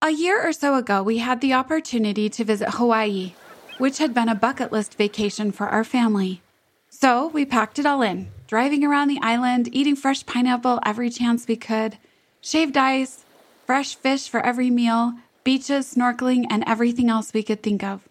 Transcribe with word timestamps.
A 0.00 0.10
year 0.10 0.46
or 0.46 0.52
so 0.52 0.76
ago, 0.76 1.02
we 1.02 1.18
had 1.18 1.40
the 1.40 1.54
opportunity 1.54 2.28
to 2.30 2.44
visit 2.44 2.74
Hawaii, 2.74 3.34
which 3.78 3.98
had 3.98 4.14
been 4.14 4.28
a 4.28 4.34
bucket 4.34 4.70
list 4.70 4.94
vacation 4.94 5.50
for 5.50 5.66
our 5.66 5.82
family. 5.82 6.40
So 6.88 7.26
we 7.26 7.44
packed 7.44 7.80
it 7.80 7.86
all 7.86 8.00
in, 8.02 8.28
driving 8.46 8.84
around 8.84 9.08
the 9.08 9.18
island, 9.22 9.68
eating 9.72 9.96
fresh 9.96 10.24
pineapple 10.24 10.78
every 10.86 11.10
chance 11.10 11.48
we 11.48 11.56
could, 11.56 11.98
shaved 12.40 12.76
ice, 12.76 13.24
fresh 13.66 13.96
fish 13.96 14.28
for 14.28 14.40
every 14.40 14.70
meal, 14.70 15.14
beaches, 15.42 15.92
snorkeling, 15.92 16.46
and 16.48 16.62
everything 16.64 17.10
else 17.10 17.34
we 17.34 17.42
could 17.42 17.64
think 17.64 17.82
of. 17.82 18.08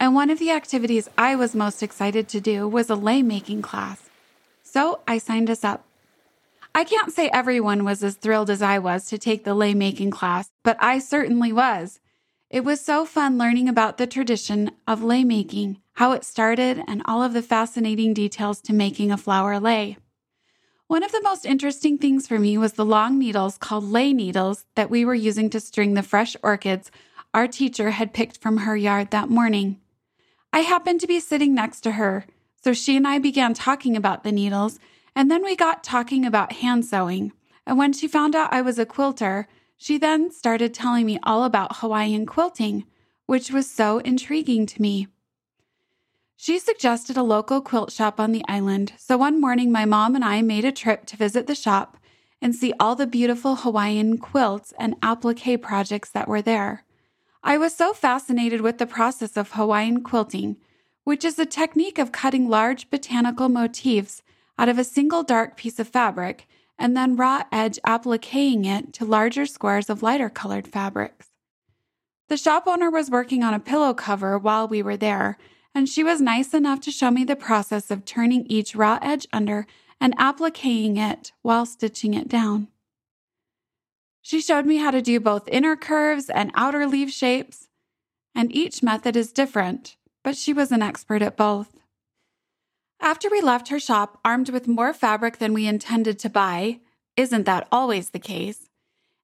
And 0.00 0.14
one 0.14 0.30
of 0.30 0.38
the 0.38 0.50
activities 0.50 1.10
I 1.18 1.36
was 1.36 1.54
most 1.54 1.82
excited 1.82 2.26
to 2.28 2.40
do 2.40 2.66
was 2.66 2.88
a 2.88 2.94
lei 2.94 3.20
making 3.20 3.60
class. 3.60 4.08
So 4.62 5.00
I 5.06 5.18
signed 5.18 5.50
us 5.50 5.62
up. 5.62 5.84
I 6.74 6.84
can't 6.84 7.12
say 7.12 7.28
everyone 7.28 7.84
was 7.84 8.02
as 8.02 8.16
thrilled 8.16 8.48
as 8.48 8.62
I 8.62 8.78
was 8.78 9.04
to 9.06 9.18
take 9.18 9.44
the 9.44 9.54
lei 9.54 9.74
making 9.74 10.10
class, 10.10 10.50
but 10.62 10.76
I 10.80 10.98
certainly 10.98 11.52
was. 11.52 12.00
It 12.48 12.64
was 12.64 12.80
so 12.80 13.04
fun 13.04 13.36
learning 13.36 13.68
about 13.68 13.98
the 13.98 14.06
tradition 14.06 14.70
of 14.86 15.02
lei 15.02 15.24
making, 15.24 15.80
how 15.94 16.12
it 16.12 16.24
started, 16.24 16.82
and 16.86 17.02
all 17.04 17.22
of 17.22 17.34
the 17.34 17.42
fascinating 17.42 18.14
details 18.14 18.60
to 18.62 18.72
making 18.72 19.10
a 19.10 19.16
flower 19.16 19.60
lei. 19.60 19.98
One 20.86 21.02
of 21.02 21.12
the 21.12 21.22
most 21.22 21.46
interesting 21.46 21.98
things 21.98 22.26
for 22.26 22.38
me 22.38 22.56
was 22.56 22.74
the 22.74 22.84
long 22.84 23.18
needles 23.18 23.58
called 23.58 23.84
lei 23.84 24.12
needles 24.12 24.64
that 24.74 24.90
we 24.90 25.04
were 25.04 25.14
using 25.14 25.50
to 25.50 25.60
string 25.60 25.94
the 25.94 26.02
fresh 26.02 26.36
orchids 26.42 26.90
our 27.34 27.48
teacher 27.48 27.90
had 27.90 28.12
picked 28.12 28.38
from 28.38 28.58
her 28.58 28.76
yard 28.76 29.10
that 29.10 29.30
morning. 29.30 29.80
I 30.52 30.60
happened 30.60 31.00
to 31.00 31.06
be 31.06 31.18
sitting 31.18 31.54
next 31.54 31.80
to 31.82 31.92
her, 31.92 32.26
so 32.62 32.74
she 32.74 32.96
and 32.96 33.08
I 33.08 33.18
began 33.18 33.54
talking 33.54 33.96
about 33.96 34.22
the 34.22 34.32
needles 34.32 34.78
and 35.14 35.30
then 35.30 35.42
we 35.42 35.56
got 35.56 35.84
talking 35.84 36.24
about 36.24 36.52
hand 36.54 36.84
sewing. 36.84 37.32
And 37.66 37.78
when 37.78 37.92
she 37.92 38.08
found 38.08 38.34
out 38.34 38.52
I 38.52 38.62
was 38.62 38.78
a 38.78 38.86
quilter, 38.86 39.46
she 39.76 39.98
then 39.98 40.30
started 40.30 40.72
telling 40.72 41.06
me 41.06 41.18
all 41.22 41.44
about 41.44 41.76
Hawaiian 41.76 42.26
quilting, 42.26 42.84
which 43.26 43.50
was 43.50 43.70
so 43.70 43.98
intriguing 43.98 44.66
to 44.66 44.82
me. 44.82 45.08
She 46.36 46.58
suggested 46.58 47.16
a 47.16 47.22
local 47.22 47.60
quilt 47.60 47.92
shop 47.92 48.18
on 48.18 48.32
the 48.32 48.44
island, 48.48 48.94
so 48.96 49.16
one 49.16 49.40
morning 49.40 49.70
my 49.70 49.84
mom 49.84 50.14
and 50.16 50.24
I 50.24 50.42
made 50.42 50.64
a 50.64 50.72
trip 50.72 51.06
to 51.06 51.16
visit 51.16 51.46
the 51.46 51.54
shop 51.54 51.96
and 52.40 52.54
see 52.54 52.74
all 52.80 52.96
the 52.96 53.06
beautiful 53.06 53.56
Hawaiian 53.56 54.18
quilts 54.18 54.72
and 54.78 54.96
applique 55.02 55.62
projects 55.62 56.10
that 56.10 56.26
were 56.26 56.42
there. 56.42 56.84
I 57.44 57.58
was 57.58 57.74
so 57.74 57.92
fascinated 57.92 58.60
with 58.60 58.78
the 58.78 58.86
process 58.86 59.36
of 59.36 59.52
Hawaiian 59.52 60.02
quilting, 60.02 60.56
which 61.04 61.24
is 61.24 61.38
a 61.38 61.46
technique 61.46 61.98
of 61.98 62.12
cutting 62.12 62.48
large 62.48 62.90
botanical 62.90 63.48
motifs 63.48 64.22
out 64.62 64.68
of 64.68 64.78
a 64.78 64.84
single 64.84 65.24
dark 65.24 65.56
piece 65.56 65.80
of 65.80 65.88
fabric 65.88 66.46
and 66.78 66.96
then 66.96 67.16
raw 67.16 67.42
edge 67.50 67.80
appliquing 67.84 68.64
it 68.64 68.92
to 68.92 69.04
larger 69.04 69.44
squares 69.44 69.90
of 69.90 70.04
lighter 70.04 70.30
colored 70.30 70.68
fabrics. 70.68 71.30
The 72.28 72.36
shop 72.36 72.68
owner 72.68 72.88
was 72.88 73.10
working 73.10 73.42
on 73.42 73.54
a 73.54 73.58
pillow 73.58 73.92
cover 73.92 74.38
while 74.38 74.68
we 74.68 74.80
were 74.80 74.96
there, 74.96 75.36
and 75.74 75.88
she 75.88 76.04
was 76.04 76.20
nice 76.20 76.54
enough 76.54 76.80
to 76.82 76.92
show 76.92 77.10
me 77.10 77.24
the 77.24 77.34
process 77.34 77.90
of 77.90 78.04
turning 78.04 78.46
each 78.46 78.76
raw 78.76 79.00
edge 79.02 79.26
under 79.32 79.66
and 80.00 80.16
appliquing 80.16 80.96
it 80.96 81.32
while 81.42 81.66
stitching 81.66 82.14
it 82.14 82.28
down. 82.28 82.68
She 84.20 84.40
showed 84.40 84.64
me 84.64 84.76
how 84.76 84.92
to 84.92 85.02
do 85.02 85.18
both 85.18 85.48
inner 85.48 85.74
curves 85.74 86.30
and 86.30 86.52
outer 86.54 86.86
leaf 86.86 87.10
shapes, 87.10 87.66
and 88.32 88.54
each 88.54 88.80
method 88.80 89.16
is 89.16 89.32
different, 89.32 89.96
but 90.22 90.36
she 90.36 90.52
was 90.52 90.70
an 90.70 90.82
expert 90.82 91.20
at 91.20 91.36
both. 91.36 91.81
After 93.02 93.28
we 93.28 93.40
left 93.40 93.68
her 93.68 93.80
shop 93.80 94.20
armed 94.24 94.48
with 94.50 94.68
more 94.68 94.94
fabric 94.94 95.38
than 95.38 95.52
we 95.52 95.66
intended 95.66 96.20
to 96.20 96.30
buy, 96.30 96.78
isn't 97.16 97.46
that 97.46 97.66
always 97.72 98.10
the 98.10 98.20
case? 98.20 98.70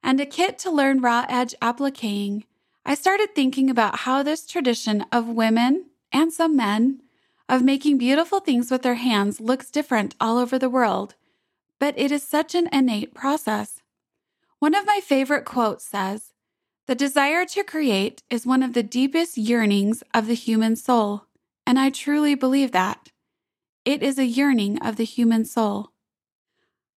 And 0.02 0.20
a 0.20 0.26
kit 0.26 0.58
to 0.60 0.70
learn 0.70 1.00
raw 1.00 1.24
edge 1.28 1.54
appliquing, 1.62 2.42
I 2.84 2.96
started 2.96 3.34
thinking 3.34 3.70
about 3.70 4.00
how 4.00 4.24
this 4.24 4.46
tradition 4.46 5.06
of 5.12 5.28
women 5.28 5.86
and 6.10 6.32
some 6.32 6.56
men 6.56 7.02
of 7.48 7.62
making 7.62 7.98
beautiful 7.98 8.40
things 8.40 8.68
with 8.68 8.82
their 8.82 8.96
hands 8.96 9.40
looks 9.40 9.70
different 9.70 10.16
all 10.20 10.38
over 10.38 10.58
the 10.58 10.68
world, 10.68 11.14
but 11.78 11.96
it 11.96 12.10
is 12.10 12.24
such 12.24 12.56
an 12.56 12.68
innate 12.72 13.14
process. 13.14 13.80
One 14.58 14.74
of 14.74 14.86
my 14.86 15.00
favorite 15.00 15.44
quotes 15.44 15.84
says, 15.84 16.32
The 16.86 16.96
desire 16.96 17.44
to 17.46 17.62
create 17.62 18.24
is 18.28 18.44
one 18.44 18.64
of 18.64 18.72
the 18.72 18.82
deepest 18.82 19.38
yearnings 19.38 20.02
of 20.12 20.26
the 20.26 20.34
human 20.34 20.74
soul. 20.74 21.26
And 21.64 21.78
I 21.78 21.90
truly 21.90 22.34
believe 22.34 22.72
that. 22.72 23.10
It 23.88 24.02
is 24.02 24.18
a 24.18 24.26
yearning 24.26 24.76
of 24.82 24.96
the 24.96 25.04
human 25.04 25.46
soul. 25.46 25.92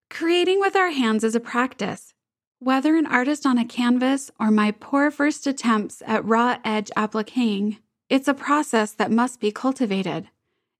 Creating 0.09 0.59
with 0.59 0.75
our 0.75 0.89
hands 0.89 1.23
is 1.23 1.35
a 1.35 1.39
practice. 1.39 2.13
Whether 2.59 2.97
an 2.97 3.05
artist 3.05 3.45
on 3.45 3.57
a 3.57 3.63
canvas 3.63 4.29
or 4.37 4.51
my 4.51 4.71
poor 4.71 5.09
first 5.09 5.47
attempts 5.47 6.03
at 6.05 6.25
raw 6.25 6.57
edge 6.65 6.91
appliquing, 6.97 7.77
it's 8.09 8.27
a 8.27 8.33
process 8.33 8.91
that 8.91 9.09
must 9.09 9.39
be 9.39 9.53
cultivated. 9.53 10.27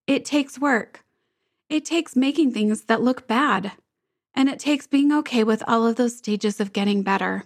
It 0.05 0.25
takes 0.25 0.59
work. 0.59 1.05
It 1.69 1.85
takes 1.85 2.13
making 2.17 2.51
things 2.51 2.81
that 2.88 3.01
look 3.01 3.25
bad. 3.25 3.72
And 4.33 4.49
it 4.49 4.59
takes 4.59 4.88
being 4.88 5.13
okay 5.13 5.45
with 5.45 5.63
all 5.66 5.88
of 5.88 5.95
those 5.95 6.17
stages 6.17 6.59
of 6.59 6.73
getting 6.73 7.03
better. 7.03 7.45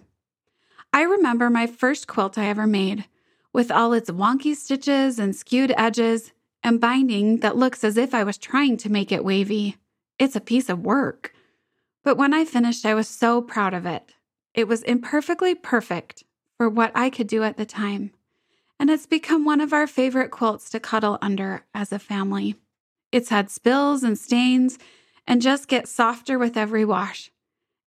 I 0.92 1.02
remember 1.02 1.50
my 1.50 1.68
first 1.68 2.08
quilt 2.08 2.36
I 2.36 2.46
ever 2.46 2.66
made, 2.66 3.04
with 3.52 3.70
all 3.70 3.92
its 3.92 4.10
wonky 4.10 4.56
stitches 4.56 5.20
and 5.20 5.36
skewed 5.36 5.72
edges 5.76 6.32
and 6.66 6.80
binding 6.80 7.36
that 7.38 7.56
looks 7.56 7.84
as 7.84 7.96
if 7.96 8.12
I 8.12 8.24
was 8.24 8.36
trying 8.36 8.76
to 8.78 8.90
make 8.90 9.12
it 9.12 9.24
wavy. 9.24 9.76
It's 10.18 10.34
a 10.34 10.40
piece 10.40 10.68
of 10.68 10.84
work. 10.84 11.32
But 12.02 12.16
when 12.16 12.34
I 12.34 12.44
finished, 12.44 12.84
I 12.84 12.92
was 12.92 13.08
so 13.08 13.40
proud 13.40 13.72
of 13.72 13.86
it. 13.86 14.14
It 14.52 14.66
was 14.66 14.82
imperfectly 14.82 15.54
perfect 15.54 16.24
for 16.56 16.68
what 16.68 16.90
I 16.92 17.08
could 17.08 17.28
do 17.28 17.44
at 17.44 17.56
the 17.56 17.66
time. 17.66 18.10
And 18.80 18.90
it's 18.90 19.06
become 19.06 19.44
one 19.44 19.60
of 19.60 19.72
our 19.72 19.86
favorite 19.86 20.32
quilts 20.32 20.68
to 20.70 20.80
cuddle 20.80 21.18
under 21.22 21.64
as 21.72 21.92
a 21.92 22.00
family. 22.00 22.56
It's 23.12 23.28
had 23.28 23.48
spills 23.48 24.02
and 24.02 24.18
stains 24.18 24.76
and 25.24 25.40
just 25.40 25.68
gets 25.68 25.92
softer 25.92 26.36
with 26.36 26.56
every 26.56 26.84
wash. 26.84 27.30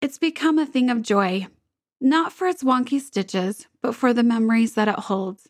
It's 0.01 0.17
become 0.17 0.59
a 0.59 0.65
thing 0.65 0.89
of 0.89 1.01
joy, 1.01 1.47
not 2.01 2.33
for 2.33 2.45
its 2.45 2.61
wonky 2.61 2.99
stitches, 2.99 3.67
but 3.81 3.95
for 3.95 4.13
the 4.13 4.21
memories 4.21 4.73
that 4.73 4.89
it 4.89 4.99
holds. 4.99 5.47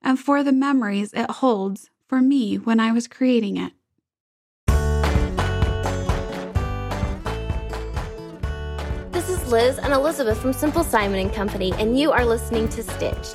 And 0.00 0.18
for 0.18 0.42
the 0.42 0.52
memories 0.52 1.12
it 1.12 1.30
holds 1.30 1.90
for 2.14 2.20
me 2.20 2.54
when 2.54 2.78
I 2.78 2.92
was 2.92 3.08
creating 3.08 3.56
it. 3.56 3.72
This 9.10 9.28
is 9.28 9.44
Liz 9.50 9.78
and 9.78 9.92
Elizabeth 9.92 10.38
from 10.38 10.52
Simple 10.52 10.84
Simon 10.84 11.18
and 11.18 11.32
Company, 11.32 11.72
and 11.72 11.98
you 11.98 12.12
are 12.12 12.24
listening 12.24 12.68
to 12.68 12.84
Stitched. 12.84 13.34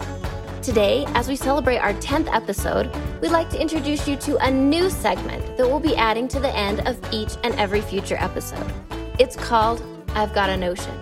Today, 0.62 1.04
as 1.08 1.28
we 1.28 1.36
celebrate 1.36 1.80
our 1.80 1.94
10th 1.96 2.34
episode, 2.34 2.90
we'd 3.22 3.32
like 3.32 3.50
to 3.50 3.60
introduce 3.60 4.08
you 4.08 4.16
to 4.16 4.38
a 4.38 4.50
new 4.50 4.90
segment 4.90 5.58
that 5.58 5.68
we'll 5.68 5.82
be 5.82 5.98
adding 5.98 6.30
to 6.30 6.40
the 6.40 6.56
end 6.56 6.80
of 6.88 6.98
each 7.12 7.36
and 7.44 7.54
every 7.56 7.82
future 7.82 8.16
episode. 8.18 8.72
It's 9.20 9.36
called 9.36 9.84
I've 10.16 10.34
Got 10.34 10.50
a 10.50 10.56
Notion, 10.56 10.98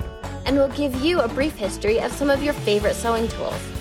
and 0.47 0.55
we'll 0.55 0.69
give 0.69 0.95
you 1.05 1.19
a 1.19 1.27
brief 1.27 1.55
history 1.55 1.99
of 1.99 2.11
some 2.11 2.31
of 2.31 2.41
your 2.41 2.53
favorite 2.53 2.95
sewing 2.95 3.27
tools. 3.27 3.76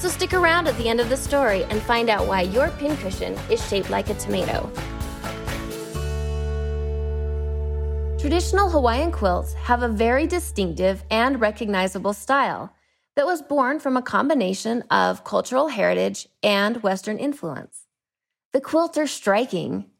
So 0.00 0.08
stick 0.08 0.32
around 0.32 0.66
at 0.66 0.78
the 0.78 0.88
end 0.88 0.98
of 0.98 1.10
the 1.10 1.16
story 1.16 1.64
and 1.64 1.82
find 1.82 2.08
out 2.08 2.26
why 2.26 2.40
your 2.40 2.70
pincushion 2.78 3.34
is 3.50 3.62
shaped 3.68 3.90
like 3.90 4.08
a 4.08 4.14
tomato. 4.14 4.72
Traditional 8.18 8.70
Hawaiian 8.70 9.12
quilts 9.12 9.52
have 9.52 9.82
a 9.82 9.88
very 9.88 10.26
distinctive 10.26 11.04
and 11.10 11.38
recognizable 11.38 12.14
style 12.14 12.72
that 13.14 13.26
was 13.26 13.42
born 13.42 13.78
from 13.78 13.98
a 13.98 14.02
combination 14.02 14.84
of 14.90 15.22
cultural 15.24 15.68
heritage 15.68 16.26
and 16.42 16.82
Western 16.82 17.18
influence. 17.18 17.86
The 18.54 18.62
quilts 18.62 18.96
are 18.96 19.06
striking, 19.06 19.90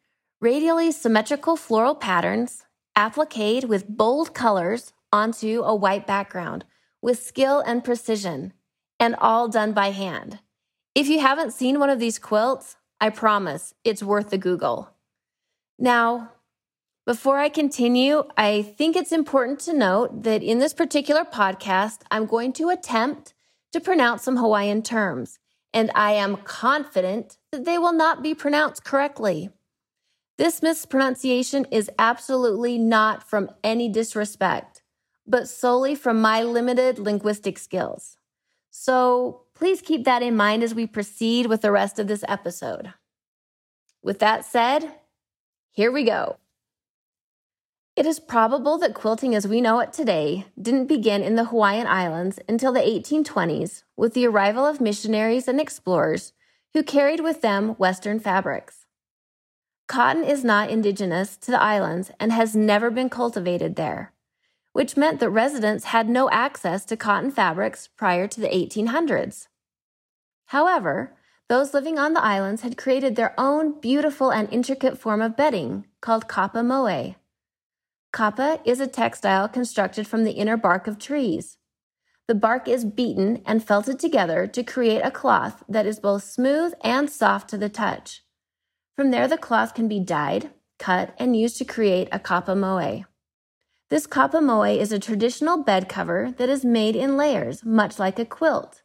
radially 0.40 0.92
symmetrical 0.92 1.56
floral 1.56 1.94
patterns 1.94 2.64
appliqued 2.96 3.64
with 3.64 3.86
bold 3.86 4.32
colors 4.32 4.94
onto 5.12 5.60
a 5.62 5.74
white 5.74 6.06
background 6.06 6.64
with 7.02 7.22
skill 7.22 7.60
and 7.60 7.84
precision 7.84 8.54
and 9.00 9.16
all 9.16 9.48
done 9.48 9.72
by 9.72 9.90
hand. 9.90 10.38
If 10.94 11.08
you 11.08 11.20
haven't 11.20 11.52
seen 11.54 11.80
one 11.80 11.90
of 11.90 11.98
these 11.98 12.18
quilts, 12.18 12.76
I 13.00 13.08
promise 13.08 13.74
it's 13.82 14.02
worth 14.02 14.30
the 14.30 14.38
Google. 14.38 14.90
Now, 15.78 16.32
before 17.06 17.38
I 17.38 17.48
continue, 17.48 18.24
I 18.36 18.60
think 18.62 18.94
it's 18.94 19.10
important 19.10 19.58
to 19.60 19.72
note 19.72 20.22
that 20.24 20.42
in 20.42 20.58
this 20.58 20.74
particular 20.74 21.24
podcast, 21.24 22.02
I'm 22.10 22.26
going 22.26 22.52
to 22.54 22.68
attempt 22.68 23.32
to 23.72 23.80
pronounce 23.80 24.22
some 24.22 24.36
Hawaiian 24.36 24.82
terms, 24.82 25.38
and 25.72 25.90
I 25.94 26.12
am 26.12 26.36
confident 26.36 27.38
that 27.50 27.64
they 27.64 27.78
will 27.78 27.94
not 27.94 28.22
be 28.22 28.34
pronounced 28.34 28.84
correctly. 28.84 29.48
This 30.36 30.62
mispronunciation 30.62 31.66
is 31.70 31.90
absolutely 31.98 32.76
not 32.78 33.28
from 33.28 33.50
any 33.64 33.88
disrespect, 33.88 34.82
but 35.26 35.48
solely 35.48 35.94
from 35.94 36.20
my 36.20 36.42
limited 36.42 36.98
linguistic 36.98 37.58
skills. 37.58 38.18
So 38.70 39.42
please 39.54 39.82
keep 39.82 40.04
that 40.04 40.22
in 40.22 40.36
mind 40.36 40.62
as 40.62 40.74
we 40.74 40.86
proceed 40.86 41.46
with 41.46 41.62
the 41.62 41.72
rest 41.72 41.98
of 41.98 42.06
this 42.06 42.24
episode. 42.28 42.94
With 44.02 44.18
that 44.20 44.44
said, 44.44 44.90
here 45.70 45.92
we 45.92 46.04
go. 46.04 46.36
It 47.96 48.06
is 48.06 48.20
probable 48.20 48.78
that 48.78 48.94
quilting 48.94 49.34
as 49.34 49.46
we 49.46 49.60
know 49.60 49.80
it 49.80 49.92
today 49.92 50.46
didn't 50.60 50.86
begin 50.86 51.22
in 51.22 51.34
the 51.34 51.46
Hawaiian 51.46 51.86
Islands 51.86 52.38
until 52.48 52.72
the 52.72 52.80
1820s 52.80 53.82
with 53.96 54.14
the 54.14 54.26
arrival 54.26 54.64
of 54.64 54.80
missionaries 54.80 55.48
and 55.48 55.60
explorers 55.60 56.32
who 56.72 56.82
carried 56.82 57.20
with 57.20 57.42
them 57.42 57.70
Western 57.70 58.20
fabrics. 58.20 58.86
Cotton 59.88 60.24
is 60.24 60.44
not 60.44 60.70
indigenous 60.70 61.36
to 61.38 61.50
the 61.50 61.60
islands 61.60 62.12
and 62.20 62.32
has 62.32 62.54
never 62.54 62.90
been 62.90 63.10
cultivated 63.10 63.74
there, 63.74 64.12
which 64.72 64.96
meant 64.96 65.20
that 65.20 65.30
residents 65.30 65.84
had 65.84 66.08
no 66.08 66.30
access 66.30 66.84
to 66.84 66.96
cotton 66.96 67.30
fabrics 67.30 67.88
prior 67.96 68.26
to 68.28 68.40
the 68.40 68.48
1800s. 68.48 69.48
However, 70.46 71.16
those 71.48 71.74
living 71.74 71.98
on 71.98 72.12
the 72.12 72.22
islands 72.22 72.62
had 72.62 72.78
created 72.78 73.16
their 73.16 73.34
own 73.38 73.80
beautiful 73.80 74.30
and 74.30 74.48
intricate 74.52 74.96
form 74.96 75.20
of 75.20 75.36
bedding 75.36 75.86
called 76.00 76.28
kapa 76.28 76.62
moe. 76.62 77.16
Kapa 78.12 78.60
is 78.64 78.80
a 78.80 78.86
textile 78.86 79.48
constructed 79.48 80.06
from 80.06 80.24
the 80.24 80.32
inner 80.32 80.56
bark 80.56 80.86
of 80.86 80.98
trees. 80.98 81.58
The 82.28 82.34
bark 82.36 82.68
is 82.68 82.84
beaten 82.84 83.42
and 83.44 83.64
felted 83.64 83.98
together 83.98 84.46
to 84.46 84.62
create 84.62 85.00
a 85.00 85.10
cloth 85.10 85.64
that 85.68 85.86
is 85.86 85.98
both 85.98 86.22
smooth 86.22 86.72
and 86.82 87.10
soft 87.10 87.50
to 87.50 87.58
the 87.58 87.68
touch. 87.68 88.22
From 88.94 89.10
there, 89.10 89.26
the 89.26 89.36
cloth 89.36 89.74
can 89.74 89.88
be 89.88 89.98
dyed, 89.98 90.50
cut, 90.78 91.14
and 91.18 91.36
used 91.36 91.58
to 91.58 91.64
create 91.64 92.08
a 92.12 92.20
kapa 92.20 92.54
moe. 92.54 93.04
This 93.90 94.06
kapa 94.06 94.40
moe 94.40 94.62
is 94.62 94.92
a 94.92 95.00
traditional 95.00 95.64
bed 95.64 95.88
cover 95.88 96.32
that 96.38 96.48
is 96.48 96.64
made 96.64 96.94
in 96.94 97.16
layers, 97.16 97.64
much 97.64 97.98
like 97.98 98.20
a 98.20 98.24
quilt. 98.24 98.82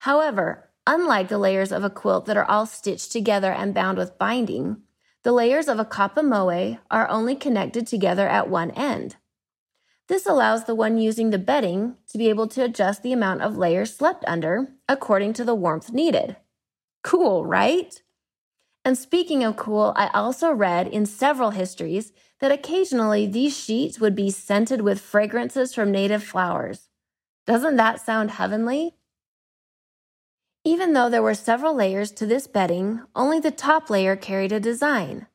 However, 0.00 0.70
unlike 0.88 1.28
the 1.28 1.38
layers 1.38 1.70
of 1.70 1.84
a 1.84 1.90
quilt 1.90 2.26
that 2.26 2.36
are 2.36 2.44
all 2.44 2.66
stitched 2.66 3.12
together 3.12 3.52
and 3.52 3.72
bound 3.72 3.96
with 3.96 4.18
binding, 4.18 4.78
the 5.22 5.30
layers 5.30 5.68
of 5.68 5.78
a 5.78 5.84
kapa 5.84 6.20
moe 6.20 6.78
are 6.90 7.08
only 7.08 7.36
connected 7.36 7.86
together 7.86 8.26
at 8.26 8.50
one 8.50 8.72
end. 8.72 9.14
This 10.08 10.26
allows 10.26 10.64
the 10.64 10.74
one 10.74 10.98
using 10.98 11.30
the 11.30 11.38
bedding 11.38 11.94
to 12.08 12.18
be 12.18 12.28
able 12.28 12.48
to 12.48 12.64
adjust 12.64 13.04
the 13.04 13.12
amount 13.12 13.42
of 13.42 13.56
layers 13.56 13.94
slept 13.94 14.24
under 14.26 14.66
according 14.88 15.34
to 15.34 15.44
the 15.44 15.54
warmth 15.54 15.92
needed. 15.92 16.36
Cool, 17.04 17.46
right? 17.46 18.02
And 18.84 18.98
speaking 18.98 19.44
of 19.44 19.56
cool, 19.56 19.92
I 19.94 20.08
also 20.08 20.50
read 20.52 20.88
in 20.88 21.06
several 21.06 21.50
histories 21.50 22.12
that 22.44 22.52
occasionally 22.52 23.26
these 23.26 23.56
sheets 23.56 23.98
would 23.98 24.14
be 24.14 24.30
scented 24.30 24.82
with 24.82 25.00
fragrances 25.00 25.74
from 25.74 25.90
native 25.90 26.22
flowers. 26.22 26.90
Doesn't 27.46 27.76
that 27.76 28.02
sound 28.02 28.32
heavenly? 28.32 28.96
Even 30.62 30.92
though 30.92 31.08
there 31.08 31.22
were 31.22 31.32
several 31.32 31.74
layers 31.74 32.10
to 32.10 32.26
this 32.26 32.46
bedding, 32.46 33.00
only 33.16 33.40
the 33.40 33.50
top 33.50 33.88
layer 33.88 34.14
carried 34.14 34.52
a 34.52 34.60
design. 34.60 35.26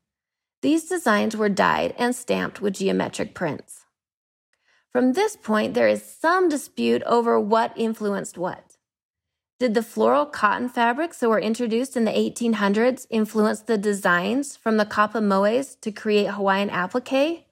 These 0.62 0.88
designs 0.88 1.36
were 1.36 1.50
dyed 1.50 1.96
and 1.98 2.16
stamped 2.16 2.62
with 2.62 2.76
geometric 2.76 3.34
prints. 3.34 3.86
From 4.92 5.14
this 5.14 5.36
point, 5.36 5.74
there 5.74 5.88
is 5.88 6.04
some 6.04 6.48
dispute 6.48 7.02
over 7.08 7.40
what 7.40 7.74
influenced 7.76 8.38
what. 8.38 8.69
Did 9.60 9.74
the 9.74 9.84
floral 9.84 10.26
cotton 10.26 10.70
fabrics 10.70 11.20
that 11.20 11.28
were 11.28 11.40
introduced 11.40 11.98
in 11.98 12.06
the 12.06 12.12
1800s 12.12 13.06
influence 13.10 13.60
the 13.60 13.78
designs 13.78 14.56
from 14.56 14.78
the 14.78 14.86
kapa 14.86 15.20
moes 15.20 15.76
to 15.82 15.92
create 15.92 16.30
Hawaiian 16.30 16.70
applique? 16.70 17.44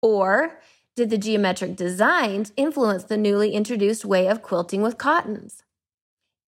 Or 0.00 0.58
did 0.94 1.10
the 1.10 1.18
geometric 1.18 1.76
designs 1.76 2.54
influence 2.56 3.04
the 3.04 3.18
newly 3.18 3.50
introduced 3.50 4.02
way 4.02 4.28
of 4.28 4.40
quilting 4.40 4.80
with 4.80 4.96
cottons? 4.96 5.62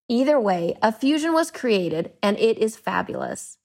Either 0.08 0.40
way, 0.40 0.74
a 0.80 0.90
fusion 0.90 1.34
was 1.34 1.50
created 1.50 2.12
and 2.22 2.38
it 2.38 2.56
is 2.56 2.78
fabulous. 2.78 3.58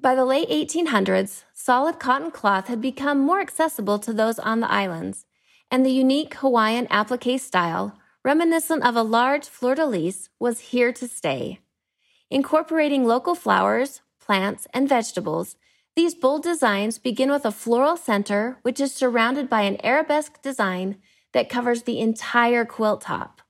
By 0.00 0.16
the 0.16 0.24
late 0.24 0.48
1800s, 0.48 1.44
solid 1.52 2.00
cotton 2.00 2.32
cloth 2.32 2.66
had 2.66 2.80
become 2.80 3.20
more 3.20 3.40
accessible 3.40 4.00
to 4.00 4.12
those 4.12 4.40
on 4.40 4.58
the 4.58 4.70
islands, 4.70 5.26
and 5.70 5.86
the 5.86 5.92
unique 5.92 6.34
Hawaiian 6.34 6.88
applique 6.90 7.40
style 7.40 7.96
reminiscent 8.24 8.82
of 8.82 8.96
a 8.96 9.02
large 9.02 9.46
fleur 9.46 9.74
de 9.74 9.84
lis, 9.84 10.30
was 10.40 10.70
here 10.72 10.92
to 10.92 11.06
stay. 11.06 11.60
Incorporating 12.30 13.04
local 13.04 13.34
flowers, 13.34 14.00
plants, 14.18 14.66
and 14.72 14.88
vegetables, 14.88 15.56
these 15.94 16.14
bold 16.14 16.42
designs 16.42 16.98
begin 16.98 17.30
with 17.30 17.44
a 17.44 17.52
floral 17.52 17.96
center, 17.96 18.58
which 18.62 18.80
is 18.80 18.92
surrounded 18.92 19.48
by 19.48 19.62
an 19.62 19.76
arabesque 19.84 20.42
design 20.42 20.96
that 21.32 21.50
covers 21.50 21.82
the 21.82 22.00
entire 22.00 22.64
quilt 22.64 23.02
top. 23.02 23.42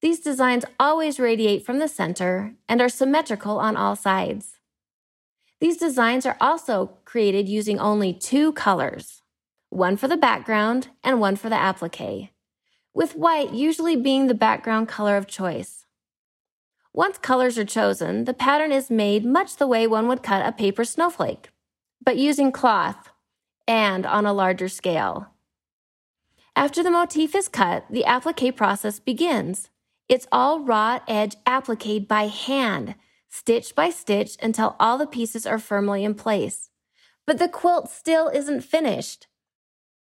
These 0.00 0.20
designs 0.20 0.64
always 0.78 1.18
radiate 1.18 1.66
from 1.66 1.80
the 1.80 1.88
center 1.88 2.54
and 2.68 2.80
are 2.80 2.88
symmetrical 2.88 3.58
on 3.58 3.76
all 3.76 3.96
sides. 3.96 4.58
These 5.60 5.76
designs 5.76 6.24
are 6.24 6.36
also 6.40 6.98
created 7.04 7.48
using 7.48 7.80
only 7.80 8.14
two 8.14 8.52
colors, 8.52 9.22
one 9.70 9.96
for 9.96 10.06
the 10.06 10.16
background 10.16 10.88
and 11.02 11.20
one 11.20 11.34
for 11.34 11.48
the 11.48 11.56
applique 11.56 12.30
with 12.94 13.16
white 13.16 13.52
usually 13.52 13.96
being 13.96 14.26
the 14.26 14.34
background 14.34 14.88
color 14.88 15.16
of 15.16 15.26
choice. 15.26 15.86
Once 16.92 17.18
colors 17.18 17.56
are 17.56 17.64
chosen, 17.64 18.24
the 18.24 18.34
pattern 18.34 18.72
is 18.72 18.90
made 18.90 19.24
much 19.24 19.56
the 19.56 19.68
way 19.68 19.86
one 19.86 20.08
would 20.08 20.22
cut 20.22 20.44
a 20.44 20.50
paper 20.50 20.84
snowflake, 20.84 21.50
but 22.04 22.16
using 22.16 22.50
cloth 22.50 23.10
and 23.68 24.04
on 24.04 24.26
a 24.26 24.32
larger 24.32 24.68
scale. 24.68 25.28
After 26.56 26.82
the 26.82 26.90
motif 26.90 27.36
is 27.36 27.46
cut, 27.46 27.84
the 27.88 28.04
applique 28.04 28.56
process 28.56 28.98
begins. 28.98 29.70
It's 30.08 30.26
all 30.32 30.58
raw 30.58 30.98
edge 31.06 31.36
applique 31.46 32.08
by 32.08 32.26
hand, 32.26 32.96
stitch 33.28 33.76
by 33.76 33.90
stitch 33.90 34.36
until 34.42 34.74
all 34.80 34.98
the 34.98 35.06
pieces 35.06 35.46
are 35.46 35.60
firmly 35.60 36.02
in 36.02 36.16
place. 36.16 36.70
But 37.26 37.38
the 37.38 37.48
quilt 37.48 37.88
still 37.90 38.26
isn't 38.26 38.62
finished. 38.62 39.27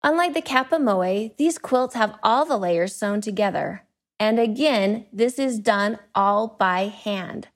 Unlike 0.06 0.36
the 0.36 0.42
Kapa 0.44 0.78
Moe, 0.78 1.32
these 1.36 1.58
quilts 1.58 1.96
have 1.96 2.14
all 2.22 2.46
the 2.46 2.60
layers 2.60 2.96
sewn 2.96 3.22
together. 3.22 3.88
And 4.20 4.40
again, 4.40 5.08
this 5.12 5.40
is 5.40 5.58
done 5.58 5.98
all 6.14 6.48
by 6.60 6.90
hand. 6.90 7.48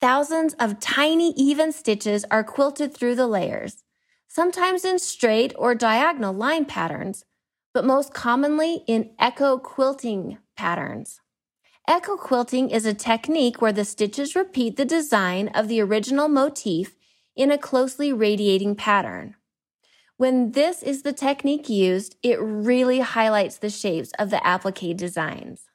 Thousands 0.00 0.54
of 0.60 0.78
tiny 0.78 1.32
even 1.36 1.72
stitches 1.72 2.24
are 2.30 2.44
quilted 2.44 2.94
through 2.94 3.16
the 3.16 3.26
layers, 3.26 3.82
sometimes 4.28 4.84
in 4.84 5.00
straight 5.00 5.52
or 5.58 5.74
diagonal 5.74 6.32
line 6.32 6.64
patterns, 6.64 7.24
but 7.74 7.84
most 7.84 8.14
commonly 8.14 8.84
in 8.86 9.10
echo 9.18 9.58
quilting 9.58 10.38
patterns. 10.56 11.20
Echo 11.88 12.16
quilting 12.16 12.70
is 12.70 12.86
a 12.86 12.94
technique 12.94 13.60
where 13.60 13.72
the 13.72 13.84
stitches 13.84 14.36
repeat 14.36 14.76
the 14.76 14.84
design 14.84 15.48
of 15.48 15.66
the 15.66 15.80
original 15.80 16.28
motif 16.28 16.94
in 17.34 17.50
a 17.50 17.58
closely 17.58 18.12
radiating 18.12 18.76
pattern. 18.76 19.34
When 20.18 20.50
this 20.50 20.82
is 20.82 21.02
the 21.02 21.12
technique 21.12 21.68
used, 21.68 22.16
it 22.24 22.40
really 22.40 22.98
highlights 22.98 23.58
the 23.58 23.70
shapes 23.70 24.10
of 24.18 24.30
the 24.30 24.44
applique 24.44 24.96
designs. 24.96 25.70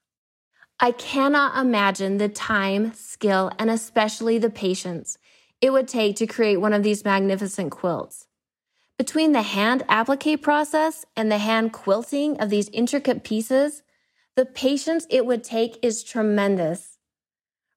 I 0.82 0.92
cannot 0.92 1.58
imagine 1.58 2.18
the 2.18 2.28
time, 2.28 2.94
skill, 2.94 3.52
and 3.58 3.70
especially 3.70 4.38
the 4.38 4.50
patience 4.50 5.18
it 5.62 5.72
would 5.72 5.88
take 5.88 6.18
to 6.18 6.28
create 6.28 6.58
one 6.58 6.74
of 6.74 6.84
these 6.84 7.06
magnificent 7.06 7.72
quilts. 7.72 8.28
Between 8.98 9.32
the 9.32 9.44
hand 9.44 9.84
applique 9.88 10.42
process 10.42 11.06
and 11.16 11.32
the 11.32 11.38
hand 11.38 11.72
quilting 11.72 12.38
of 12.42 12.50
these 12.50 12.68
intricate 12.74 13.24
pieces, 13.24 13.82
the 14.36 14.46
patience 14.46 15.08
it 15.10 15.26
would 15.26 15.46
take 15.46 15.80
is 15.82 16.04
tremendous. 16.04 16.98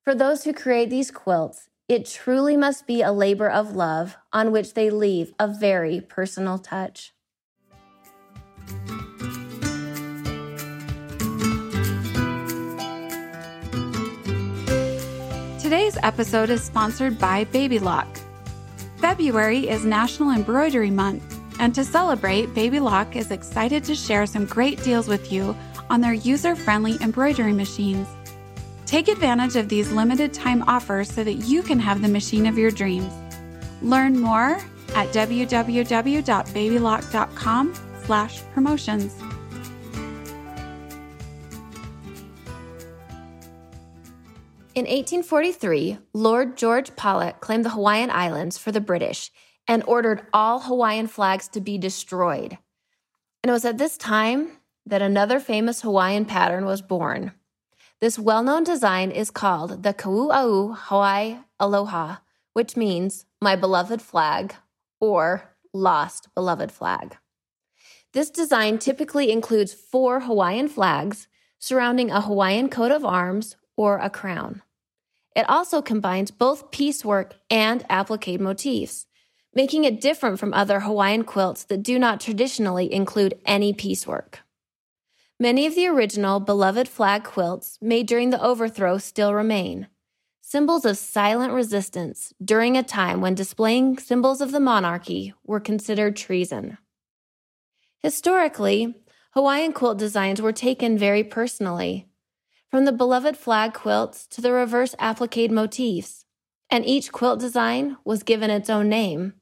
For 0.03 0.17
those 0.17 0.43
who 0.43 0.53
create 0.53 0.91
these 0.91 1.13
quilts, 1.13 1.69
it 1.89 2.05
truly 2.05 2.57
must 2.57 2.87
be 2.87 3.01
a 3.03 3.13
labor 3.13 3.49
of 3.49 3.77
love 3.77 4.17
on 4.33 4.51
which 4.51 4.75
they 4.75 4.91
leave 4.91 5.33
a 5.39 5.47
very 5.47 6.01
personal 6.01 6.59
touch. 6.59 7.13
Today's 15.61 15.97
episode 16.03 16.51
is 16.51 16.63
sponsored 16.63 17.19
by 17.19 17.45
Baby 17.45 17.79
Lock. 17.79 18.09
February 18.99 19.69
is 19.69 19.85
National 19.85 20.31
Embroidery 20.31 20.91
Month, 20.91 21.41
and 21.61 21.75
to 21.75 21.85
celebrate, 21.85 22.53
Baby 22.55 22.81
Lock 22.81 23.15
is 23.15 23.31
excited 23.31 23.85
to 23.85 23.95
share 23.95 24.27
some 24.27 24.47
great 24.47 24.83
deals 24.83 25.07
with 25.07 25.33
you 25.33 25.57
on 25.89 26.01
their 26.01 26.15
user 26.15 26.57
friendly 26.57 26.97
embroidery 27.01 27.53
machines. 27.53 28.09
Take 28.87 29.09
advantage 29.09 29.57
of 29.57 29.69
these 29.69 29.91
limited 29.91 30.33
time 30.33 30.63
offers 30.69 31.13
so 31.13 31.25
that 31.25 31.35
you 31.35 31.63
can 31.63 31.79
have 31.81 32.01
the 32.01 32.09
machine 32.09 32.47
of 32.47 32.57
your 32.57 32.71
dreams. 32.71 33.13
Learn 33.83 34.19
more 34.19 34.59
at 34.95 35.13
www.babylock.com 35.13 37.75
slash 38.05 38.43
promotions. 38.55 39.13
In 44.77 44.85
1843, 44.85 45.99
Lord 46.13 46.57
George 46.57 46.95
Paulet 46.95 47.41
claimed 47.41 47.65
the 47.65 47.71
Hawaiian 47.71 48.11
Islands 48.11 48.59
for 48.59 48.71
the 48.71 48.81
British 48.81 49.33
and 49.67 49.83
ordered 49.87 50.25
all 50.33 50.61
Hawaiian 50.61 51.09
flags 51.09 51.49
to 51.49 51.61
be 51.61 51.77
destroyed. 51.77 52.57
And 53.43 53.51
it 53.51 53.53
was 53.53 53.65
at 53.65 53.79
this 53.79 53.97
time 53.97 54.51
that 54.85 55.03
another 55.03 55.41
famous 55.41 55.83
Hawaiian 55.83 56.25
pattern 56.25 56.67
was 56.67 56.83
born. 56.83 57.33
This 57.99 58.19
well 58.19 58.43
known 58.43 58.63
design 58.63 59.11
is 59.11 59.31
called 59.31 59.83
the 59.83 59.95
Kaua'u 59.95 60.77
Hawaii 60.77 61.39
Aloha, 61.59 62.17
which 62.53 62.77
means 62.77 63.25
my 63.41 63.57
beloved 63.57 64.03
flag 64.03 64.55
or 65.01 65.57
lost 65.73 66.29
beloved 66.35 66.71
flag. 66.71 67.17
This 68.13 68.29
design 68.29 68.79
typically 68.79 69.31
includes 69.31 69.73
four 69.73 70.21
Hawaiian 70.21 70.69
flags 70.69 71.27
surrounding 71.59 72.11
a 72.11 72.21
Hawaiian 72.21 72.69
coat 72.69 72.93
of 72.93 73.03
arms 73.03 73.57
or 73.79 73.99
a 73.99 74.11
crown. 74.11 74.61
It 75.35 75.49
also 75.49 75.81
combines 75.81 76.31
both 76.31 76.71
piecework 76.71 77.37
and 77.51 77.85
applique 77.89 78.39
motifs, 78.39 79.07
making 79.55 79.85
it 79.85 80.03
different 80.03 80.39
from 80.39 80.53
other 80.53 80.81
Hawaiian 80.81 81.25
quilts 81.25 81.65
that 81.65 81.83
do 81.83 81.99
not 81.99 82.21
traditionally 82.21 82.93
include 82.93 83.41
any 83.47 83.73
piecework. 83.73 84.46
Many 85.39 85.67
of 85.67 85.75
the 85.75 85.87
original 85.87 86.41
beloved 86.41 86.89
flag 86.89 87.23
quilts 87.25 87.79
made 87.83 88.07
during 88.07 88.31
the 88.31 88.43
overthrow 88.43 88.97
still 88.97 89.35
remain, 89.35 89.89
symbols 90.41 90.87
of 90.87 90.97
silent 90.97 91.53
resistance 91.53 92.33
during 92.43 92.75
a 92.75 92.83
time 92.83 93.21
when 93.21 93.35
displaying 93.35 93.99
symbols 93.99 94.41
of 94.41 94.51
the 94.51 94.61
monarchy 94.61 95.35
were 95.45 95.61
considered 95.61 96.17
treason. 96.17 96.79
Historically, 97.99 98.95
Hawaiian 99.33 99.75
quilt 99.75 99.99
designs 99.99 100.41
were 100.41 100.53
taken 100.53 100.97
very 100.97 101.23
personally, 101.23 102.09
from 102.71 102.87
the 102.87 102.93
beloved 102.93 103.37
flag 103.37 103.75
quilts 103.75 104.27
to 104.29 104.41
the 104.41 104.53
reverse 104.53 104.95
applique 104.99 105.51
motifs, 105.51 106.25
and 106.71 106.87
each 106.87 107.13
quilt 107.13 107.41
design 107.41 107.99
was 108.07 108.23
given 108.23 108.49
its 108.49 108.71
own 108.71 108.89
name. 108.89 109.35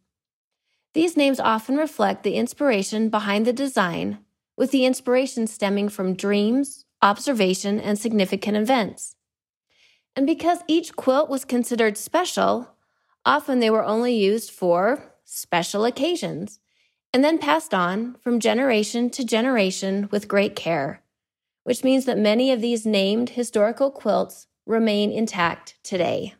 These 0.92 1.16
names 1.16 1.38
often 1.38 1.76
reflect 1.76 2.24
the 2.24 2.34
inspiration 2.34 3.10
behind 3.10 3.46
the 3.46 3.52
design, 3.52 4.23
with 4.56 4.70
the 4.70 4.84
inspiration 4.84 5.46
stemming 5.46 5.88
from 5.88 6.14
dreams, 6.14 6.84
observation, 7.02 7.80
and 7.80 7.98
significant 7.98 8.56
events. 8.56 9.16
And 10.16 10.26
because 10.26 10.58
each 10.68 10.94
quilt 10.94 11.28
was 11.28 11.44
considered 11.44 11.98
special, 11.98 12.70
often 13.24 13.60
they 13.60 13.70
were 13.70 13.84
only 13.84 14.14
used 14.14 14.50
for 14.50 15.12
special 15.24 15.84
occasions 15.84 16.60
and 17.12 17.24
then 17.24 17.38
passed 17.38 17.74
on 17.74 18.16
from 18.20 18.40
generation 18.40 19.10
to 19.10 19.24
generation 19.24 20.08
with 20.10 20.28
great 20.28 20.56
care, 20.56 21.02
which 21.64 21.84
means 21.84 22.04
that 22.04 22.18
many 22.18 22.52
of 22.52 22.60
these 22.60 22.86
named 22.86 23.30
historical 23.30 23.90
quilts 23.90 24.46
remain 24.66 25.12
intact 25.12 25.76
today. 25.82 26.34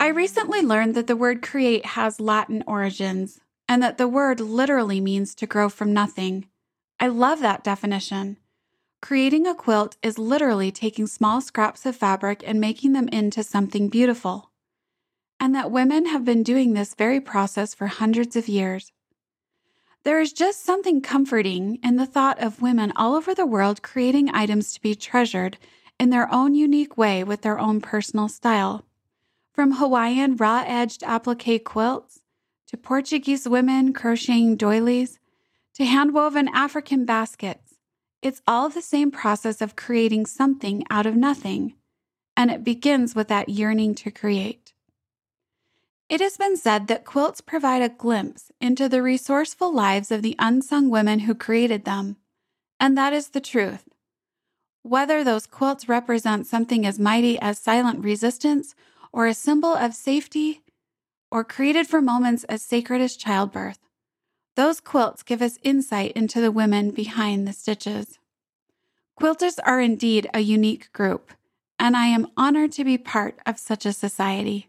I 0.00 0.08
recently 0.08 0.60
learned 0.60 0.94
that 0.96 1.06
the 1.06 1.16
word 1.16 1.40
create 1.40 1.86
has 1.86 2.20
Latin 2.20 2.62
origins 2.66 3.40
and 3.68 3.82
that 3.82 3.98
the 3.98 4.08
word 4.08 4.40
literally 4.40 5.00
means 5.00 5.34
to 5.34 5.46
grow 5.46 5.68
from 5.68 5.92
nothing. 5.92 6.46
I 7.00 7.08
love 7.08 7.40
that 7.40 7.64
definition. 7.64 8.38
Creating 9.00 9.46
a 9.46 9.54
quilt 9.54 9.96
is 10.02 10.18
literally 10.18 10.70
taking 10.70 11.06
small 11.06 11.40
scraps 11.40 11.84
of 11.84 11.96
fabric 11.96 12.42
and 12.46 12.60
making 12.60 12.92
them 12.92 13.08
into 13.08 13.42
something 13.42 13.88
beautiful 13.88 14.50
and 15.44 15.54
that 15.54 15.70
women 15.70 16.06
have 16.06 16.24
been 16.24 16.42
doing 16.42 16.72
this 16.72 16.94
very 16.94 17.20
process 17.20 17.74
for 17.74 17.86
hundreds 17.86 18.34
of 18.34 18.48
years. 18.48 18.92
There 20.02 20.18
is 20.18 20.32
just 20.32 20.64
something 20.64 21.02
comforting 21.02 21.78
in 21.82 21.96
the 21.96 22.06
thought 22.06 22.42
of 22.42 22.62
women 22.62 22.92
all 22.96 23.14
over 23.14 23.34
the 23.34 23.44
world 23.44 23.82
creating 23.82 24.30
items 24.30 24.72
to 24.72 24.80
be 24.80 24.94
treasured 24.94 25.58
in 26.00 26.10
their 26.10 26.32
own 26.32 26.54
unique 26.54 26.96
way 26.96 27.24
with 27.24 27.42
their 27.42 27.58
own 27.58 27.82
personal 27.82 28.28
style. 28.28 28.86
From 29.52 29.72
Hawaiian 29.72 30.36
raw 30.36 30.64
edged 30.66 31.02
applique 31.02 31.62
quilts, 31.62 32.20
to 32.74 32.78
Portuguese 32.78 33.48
women 33.48 33.92
crocheting 33.92 34.56
doilies, 34.56 35.20
to 35.74 35.84
handwoven 35.84 36.48
African 36.52 37.04
baskets, 37.04 37.74
it's 38.20 38.42
all 38.48 38.68
the 38.68 38.82
same 38.82 39.12
process 39.12 39.60
of 39.60 39.76
creating 39.76 40.26
something 40.26 40.82
out 40.90 41.06
of 41.06 41.14
nothing. 41.14 41.74
And 42.36 42.50
it 42.50 42.64
begins 42.64 43.14
with 43.14 43.28
that 43.28 43.48
yearning 43.48 43.94
to 43.96 44.10
create. 44.10 44.72
It 46.08 46.20
has 46.20 46.36
been 46.36 46.56
said 46.56 46.88
that 46.88 47.04
quilts 47.04 47.40
provide 47.40 47.80
a 47.80 47.88
glimpse 47.88 48.50
into 48.60 48.88
the 48.88 49.02
resourceful 49.02 49.72
lives 49.72 50.10
of 50.10 50.22
the 50.22 50.34
unsung 50.40 50.90
women 50.90 51.20
who 51.20 51.34
created 51.36 51.84
them. 51.84 52.16
And 52.80 52.98
that 52.98 53.12
is 53.12 53.28
the 53.28 53.40
truth. 53.40 53.84
Whether 54.82 55.22
those 55.22 55.46
quilts 55.46 55.88
represent 55.88 56.48
something 56.48 56.84
as 56.84 56.98
mighty 56.98 57.38
as 57.38 57.56
silent 57.56 58.04
resistance, 58.04 58.74
or 59.12 59.28
a 59.28 59.34
symbol 59.34 59.74
of 59.74 59.94
safety, 59.94 60.63
or 61.34 61.42
created 61.42 61.88
for 61.88 62.00
moments 62.00 62.44
as 62.44 62.62
sacred 62.62 63.00
as 63.00 63.16
childbirth, 63.16 63.80
those 64.54 64.80
quilts 64.80 65.24
give 65.24 65.42
us 65.42 65.58
insight 65.64 66.12
into 66.12 66.40
the 66.40 66.52
women 66.52 66.92
behind 66.92 67.44
the 67.46 67.52
stitches. 67.52 68.20
Quilters 69.20 69.58
are 69.64 69.80
indeed 69.80 70.28
a 70.32 70.38
unique 70.38 70.92
group, 70.92 71.32
and 71.76 71.96
I 71.96 72.06
am 72.06 72.28
honored 72.36 72.70
to 72.72 72.84
be 72.84 72.96
part 72.96 73.36
of 73.44 73.58
such 73.58 73.84
a 73.84 73.92
society. 73.92 74.68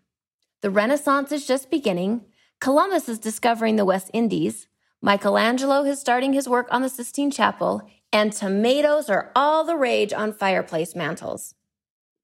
The 0.62 0.70
Renaissance 0.70 1.30
is 1.30 1.46
just 1.46 1.70
beginning. 1.70 2.24
Columbus 2.60 3.08
is 3.08 3.18
discovering 3.20 3.76
the 3.76 3.84
West 3.84 4.10
Indies. 4.12 4.66
Michelangelo 5.00 5.84
is 5.84 6.00
starting 6.00 6.32
his 6.32 6.48
work 6.48 6.66
on 6.70 6.82
the 6.82 6.88
Sistine 6.88 7.30
Chapel, 7.30 7.88
and 8.12 8.32
tomatoes 8.32 9.08
are 9.08 9.30
all 9.36 9.64
the 9.64 9.76
rage 9.76 10.12
on 10.12 10.32
fireplace 10.32 10.96
mantels. 10.96 11.54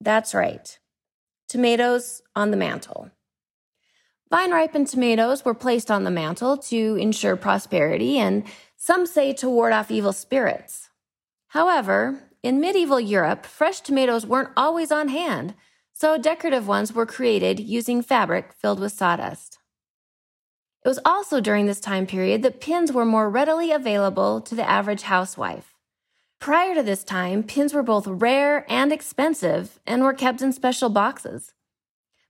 That's 0.01 0.35
right, 0.35 0.79
tomatoes 1.49 2.23
on 2.37 2.51
the 2.51 2.57
mantle. 2.57 3.11
Vine 4.31 4.53
ripened 4.53 4.87
tomatoes 4.89 5.45
were 5.45 5.55
placed 5.55 5.91
on 5.91 6.05
the 6.05 6.11
mantle 6.11 6.59
to 6.59 6.97
ensure 6.97 7.37
prosperity 7.37 8.19
and 8.19 8.45
some 8.77 9.07
say 9.07 9.33
to 9.33 9.49
ward 9.49 9.73
off 9.73 9.91
evil 9.91 10.13
spirits. 10.13 10.91
However, 11.49 12.21
in 12.43 12.61
medieval 12.61 13.01
Europe, 13.01 13.47
fresh 13.47 13.81
tomatoes 13.81 14.27
weren't 14.27 14.51
always 14.57 14.93
on 14.93 15.09
hand, 15.09 15.55
so 15.93 16.19
decorative 16.19 16.69
ones 16.69 16.93
were 16.93 17.07
created 17.07 17.59
using 17.59 18.03
fabric 18.03 18.53
filled 18.53 18.79
with 18.79 18.93
sawdust. 18.93 19.59
It 20.85 20.89
was 20.89 21.01
also 21.05 21.41
during 21.41 21.67
this 21.67 21.81
time 21.81 22.07
period 22.07 22.43
that 22.43 22.61
pins 22.61 22.93
were 22.93 23.05
more 23.05 23.29
readily 23.29 23.73
available 23.73 24.41
to 24.43 24.55
the 24.55 24.69
average 24.69 25.03
housewife. 25.03 25.75
Prior 26.41 26.75
to 26.75 26.83
this 26.83 27.03
time, 27.03 27.43
pins 27.43 27.75
were 27.75 27.83
both 27.83 28.07
rare 28.07 28.65
and 28.71 28.93
expensive 28.93 29.81
and 29.87 30.03
were 30.03 30.13
kept 30.15 30.41
in 30.41 30.53
special 30.53 30.89
boxes. 30.89 31.53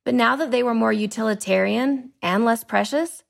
But 0.04 0.14
now 0.14 0.34
that 0.36 0.50
they 0.50 0.62
were 0.62 0.74
more 0.74 0.92
utilitarian 0.92 2.12
and 2.22 2.44
less 2.44 2.64
precious, 2.64 3.22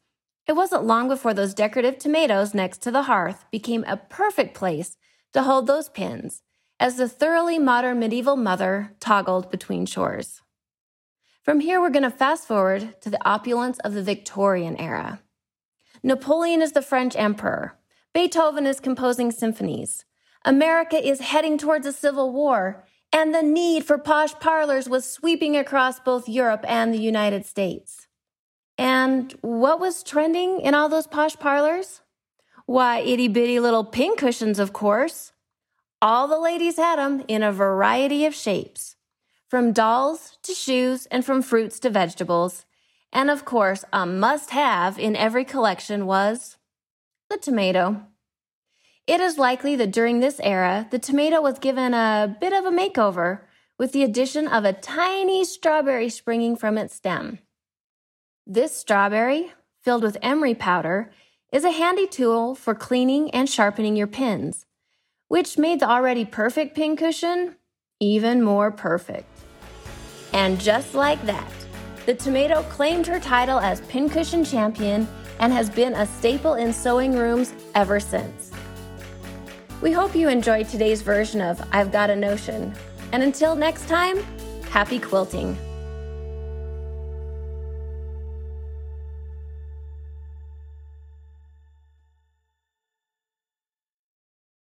it 0.47 0.52
wasn't 0.52 0.85
long 0.85 1.08
before 1.08 1.35
those 1.35 1.52
decorative 1.52 1.99
tomatoes 1.99 2.54
next 2.54 2.78
to 2.82 2.90
the 2.90 3.02
hearth 3.02 3.44
became 3.50 3.85
a 3.85 3.97
perfect 3.97 4.54
place 4.54 4.97
to 5.32 5.42
hold 5.42 5.66
those 5.66 5.88
pins 5.88 6.42
as 6.80 6.97
the 6.97 7.08
thoroughly 7.08 7.58
modern 7.58 7.99
medieval 7.99 8.37
mother 8.37 8.94
toggled 9.00 9.50
between 9.50 9.85
chores. 9.85 10.42
From 11.42 11.61
here, 11.61 11.80
we're 11.80 11.90
going 11.90 12.02
to 12.04 12.11
fast 12.11 12.47
forward 12.47 13.00
to 13.02 13.11
the 13.11 13.28
opulence 13.28 13.78
of 13.80 13.94
the 13.94 14.02
Victorian 14.02 14.76
era. 14.76 15.20
Napoleon 16.02 16.62
is 16.62 16.73
the 16.73 16.82
French 16.82 17.16
emperor. 17.16 17.76
Beethoven 18.14 18.66
is 18.66 18.80
composing 18.80 19.32
symphonies. 19.32 20.04
America 20.49 20.97
is 20.97 21.21
heading 21.21 21.59
towards 21.59 21.87
a 21.87 21.93
civil 21.93 22.33
war, 22.33 22.87
and 23.12 23.35
the 23.35 23.43
need 23.43 23.85
for 23.85 23.99
posh 23.99 24.33
parlors 24.40 24.88
was 24.88 25.05
sweeping 25.05 25.55
across 25.55 26.00
both 26.00 26.26
Europe 26.26 26.64
and 26.67 26.95
the 26.95 26.99
United 26.99 27.45
States. 27.45 28.09
And 28.78 29.37
what 29.43 29.78
was 29.78 30.02
trending 30.02 30.62
in 30.62 30.75
all 30.75 30.88
those 30.88 31.07
posh 31.07 31.37
parlors? 31.37 32.00
Why, 32.64 33.00
itty 33.00 33.28
bitty 33.28 33.61
little 33.61 33.85
pincushions, 33.85 34.59
of 34.59 34.73
course. 34.73 35.33
All 36.00 36.26
the 36.26 36.38
ladies 36.38 36.78
had 36.78 36.99
'em 36.99 37.25
in 37.28 37.43
a 37.43 37.52
variety 37.52 38.25
of 38.25 38.35
shapes, 38.35 38.97
from 39.49 39.75
dolls 39.75 40.38
to 40.45 40.55
shoes 40.55 41.05
and 41.11 41.26
from 41.26 41.43
fruits 41.43 41.78
to 41.81 41.90
vegetables. 41.90 42.64
And 43.12 43.31
of 43.31 43.45
course, 43.45 43.85
a 43.93 44.07
must 44.07 44.49
have 44.50 44.99
in 44.99 45.14
every 45.14 45.45
collection 45.45 46.07
was 46.07 46.57
the 47.28 47.37
tomato. 47.37 48.07
It 49.09 49.23
is 49.23 49.38
likely 49.38 49.75
that 49.77 49.91
during 49.91 50.21
this 50.21 50.38
era, 50.38 50.87
the 50.91 50.99
tomato 50.99 51.41
was 51.41 51.59
given 51.59 51.95
a 51.95 52.37
bit 52.38 52.53
of 52.53 52.67
a 52.67 52.71
makeover 52.71 53.41
with 53.79 53.93
the 53.93 54.03
addition 54.03 54.47
of 54.47 54.67
a 54.67 54.75
tiny 54.75 55.47
strawberry 55.47 56.11
springing 56.11 56.57
from 56.57 56.77
its 56.77 56.97
stem. 56.97 57.38
This 58.47 58.77
strawberry, 58.77 59.50
filled 59.83 60.03
with 60.03 60.19
emery 60.21 60.55
powder, 60.55 61.11
is 61.50 61.65
a 61.65 61.71
handy 61.71 62.07
tool 62.07 62.55
for 62.55 62.75
cleaning 62.75 63.31
and 63.31 63.49
sharpening 63.49 63.97
your 63.97 64.07
pins, 64.07 64.67
which 65.29 65.57
made 65.57 65.81
the 65.81 65.88
already 65.88 66.27
perfect 66.27 66.77
pincushion 66.77 67.57
even 68.00 68.43
more 68.43 68.71
perfect. 68.71 69.31
And 70.35 70.61
just 70.61 70.95
like 70.95 71.25
that, 71.25 71.50
the 72.05 72.15
tomato 72.15 72.62
claimed 72.65 73.07
her 73.07 73.19
title 73.19 73.59
as 73.59 73.81
pincushion 73.83 74.45
champion 74.45 75.09
and 75.38 75.50
has 75.50 75.71
been 75.71 75.95
a 75.95 76.05
staple 76.05 76.55
in 76.55 76.75
sewing 76.75 77.17
rooms 77.17 77.55
ever 77.75 78.00
since. 78.00 78.48
We 79.80 79.92
hope 79.92 80.16
you 80.16 80.28
enjoyed 80.28 80.68
today's 80.68 81.02
version 81.02 81.40
of 81.40 81.62
I've 81.70 81.92
Got 81.92 82.11
a 82.11 82.16
Notion. 82.16 82.75
And 83.12 83.23
until 83.23 83.54
next 83.54 83.87
time, 83.88 84.18
happy 84.70 84.99
quilting. 84.99 85.56